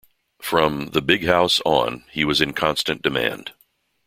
From 0.41 0.87
"The 0.93 1.01
Big 1.03 1.27
House" 1.27 1.61
on, 1.63 2.05
he 2.09 2.25
was 2.25 2.41
in 2.41 2.53
constant 2.53 3.03
demand. 3.03 3.53